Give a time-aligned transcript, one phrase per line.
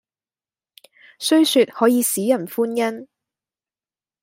[1.19, 3.07] 雖說可以使人歡欣，